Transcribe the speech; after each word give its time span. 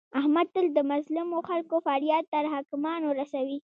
احمد 0.19 0.47
تل 0.53 0.65
د 0.73 0.79
مظلمو 0.91 1.37
خلکو 1.49 1.75
فریاد 1.87 2.23
تر 2.33 2.43
حاکمانو 2.53 3.07
رسوي. 3.19 3.57